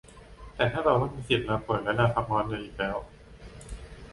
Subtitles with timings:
[0.55, 2.97] แต่ถ้าเราไม่มีทั้งสิทธิ์ลาป่วยและลาพักร้อนเหลืออีกแล้ว